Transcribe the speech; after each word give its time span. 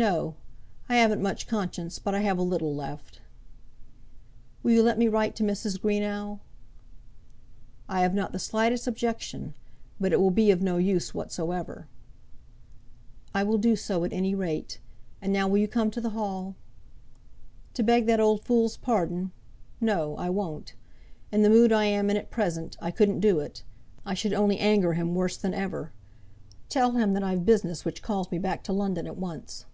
"No. 0.00 0.36
I 0.88 0.94
haven't 0.94 1.20
much 1.22 1.48
conscience; 1.48 1.98
but 1.98 2.14
I 2.14 2.20
have 2.20 2.38
a 2.38 2.42
little 2.42 2.72
left." 2.72 3.20
"Will 4.62 4.70
you 4.70 4.80
let 4.84 4.96
me 4.96 5.08
write 5.08 5.34
to 5.34 5.42
Mrs. 5.42 5.80
Greenow?" 5.80 6.38
"I 7.88 8.02
have 8.02 8.14
not 8.14 8.30
the 8.30 8.38
slightest 8.38 8.86
objection; 8.86 9.54
but 10.00 10.12
it 10.12 10.20
will 10.20 10.30
be 10.30 10.52
of 10.52 10.62
no 10.62 10.76
use 10.76 11.14
whatsoever." 11.14 11.88
"I 13.34 13.42
will 13.42 13.58
do 13.58 13.74
so, 13.74 14.04
at 14.04 14.12
any 14.12 14.36
rate. 14.36 14.78
And 15.20 15.32
now 15.32 15.48
will 15.48 15.58
you 15.58 15.66
come 15.66 15.90
to 15.90 16.00
the 16.00 16.10
Hall?" 16.10 16.54
"To 17.74 17.82
beg 17.82 18.06
that 18.06 18.20
old 18.20 18.44
fool's 18.44 18.76
pardon? 18.76 19.32
No; 19.80 20.14
I 20.14 20.30
won't. 20.30 20.74
In 21.32 21.42
the 21.42 21.50
mood 21.50 21.72
I 21.72 21.86
am 21.86 22.08
in 22.08 22.16
at 22.16 22.30
present, 22.30 22.76
I 22.80 22.92
couldn't 22.92 23.18
do 23.18 23.40
it. 23.40 23.64
I 24.06 24.14
should 24.14 24.32
only 24.32 24.60
anger 24.60 24.92
him 24.92 25.16
worse 25.16 25.36
than 25.36 25.54
ever. 25.54 25.90
Tell 26.68 26.92
him 26.92 27.14
that 27.14 27.24
I've 27.24 27.44
business 27.44 27.84
which 27.84 28.00
calls 28.00 28.30
me 28.30 28.38
back 28.38 28.62
to 28.62 28.72
London 28.72 29.04
at 29.08 29.16
once." 29.16 29.64